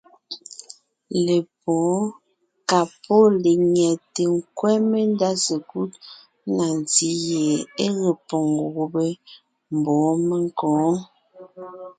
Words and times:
Lepwóon 1.25 2.03
ka 2.69 2.79
pɔ́ 3.03 3.21
lenyɛte 3.43 4.23
nkwɛ́ 4.35 4.73
mendá 4.89 5.29
sekúd 5.45 5.91
na 6.55 6.65
ntí 6.79 7.07
gie 7.23 7.43
é 7.83 7.85
ge 7.97 8.11
poŋ 8.27 8.45
gubé 8.73 9.07
mbɔ̌ 9.77 10.01
menkǒ. 10.27 10.69